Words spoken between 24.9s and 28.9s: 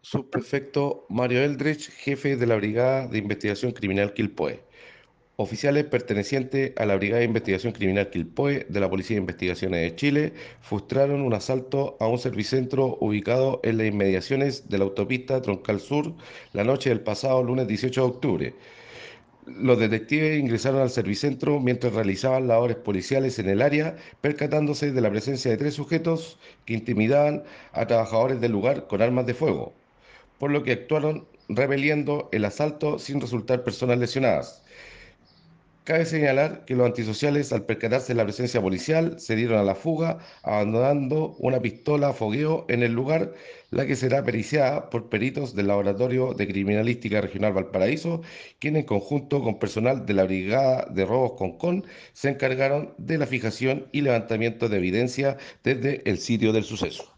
de la presencia de tres sujetos que intimidaban a trabajadores del lugar